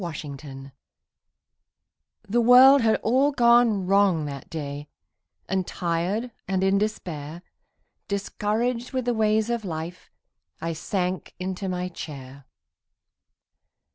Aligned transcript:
MY 0.03 0.13
COMFORTER 0.15 0.73
The 2.27 2.41
world 2.41 2.81
had 2.81 2.99
all 3.03 3.31
gone 3.31 3.85
wrong 3.85 4.25
that 4.25 4.49
day 4.49 4.89
And 5.47 5.67
tired 5.67 6.31
and 6.47 6.63
in 6.63 6.79
despair, 6.79 7.43
Discouraged 8.07 8.93
with 8.93 9.05
the 9.05 9.13
ways 9.13 9.51
of 9.51 9.63
life, 9.63 10.09
I 10.59 10.73
sank 10.73 11.35
into 11.39 11.69
my 11.69 11.87
chair. 11.87 12.47